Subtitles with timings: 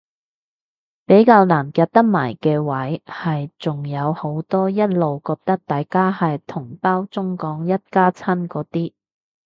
[1.05, 8.93] 比較難夾得埋嘅位係仲有好多一路覺得大家係同胞中港一家親嗰啲